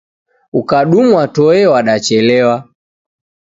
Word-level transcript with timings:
Ukadumwa 0.59 1.21
toe 1.35 1.61
wadachelewa 1.71 2.57